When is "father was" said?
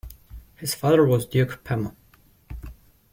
0.73-1.27